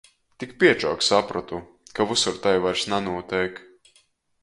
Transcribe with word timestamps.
Tik 0.43 0.51
piečuok 0.61 1.05
saprotu, 1.09 1.61
ka 1.95 2.09
vysur 2.13 2.43
tai 2.47 2.57
vairs 2.67 2.89
nanūteik. 2.91 3.65